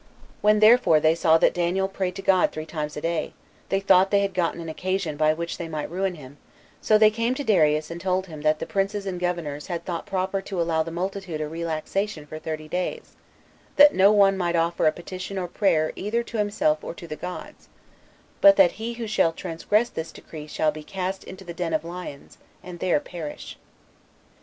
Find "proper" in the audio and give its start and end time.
10.07-10.41